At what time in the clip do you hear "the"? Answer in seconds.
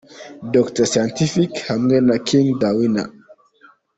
2.61-2.69